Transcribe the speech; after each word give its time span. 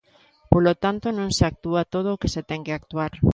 Polo 0.51 0.73
tanto, 0.83 1.05
non 1.17 1.29
se 1.37 1.43
actúa 1.51 1.89
todo 1.93 2.09
o 2.11 2.19
que 2.21 2.29
se 2.33 2.41
ten 2.49 2.61
que 2.65 2.73
actuar. 2.79 3.13